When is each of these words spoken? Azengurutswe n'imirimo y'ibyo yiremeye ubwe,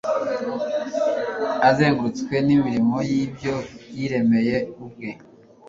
Azengurutswe 1.69 2.35
n'imirimo 2.45 2.97
y'ibyo 3.09 3.55
yiremeye 3.95 4.55
ubwe, 4.83 5.09